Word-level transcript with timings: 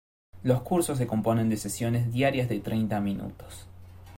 Los 0.41 0.63
cursos 0.63 0.97
se 0.97 1.05
componen 1.05 1.47
de 1.49 1.57
sesiones 1.57 2.11
diarias 2.11 2.49
de 2.49 2.59
treinta 2.59 2.99
minutos. 2.99 3.67